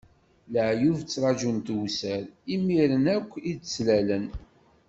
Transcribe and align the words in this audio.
Leεyub 0.53 0.97
ttraǧun 1.01 1.57
tewser, 1.67 2.23
imiren 2.55 3.05
akk 3.15 3.31
i 3.49 3.51
d-ttlalen. 3.57 4.25